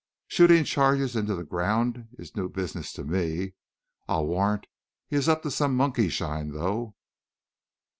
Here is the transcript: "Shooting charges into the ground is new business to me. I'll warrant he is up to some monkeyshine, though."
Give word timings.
"Shooting 0.25 0.63
charges 0.63 1.15
into 1.15 1.35
the 1.35 1.43
ground 1.43 2.07
is 2.17 2.35
new 2.35 2.49
business 2.49 2.91
to 2.93 3.03
me. 3.03 3.53
I'll 4.07 4.25
warrant 4.25 4.65
he 5.07 5.15
is 5.15 5.29
up 5.29 5.43
to 5.43 5.51
some 5.51 5.77
monkeyshine, 5.77 6.53
though." 6.53 6.95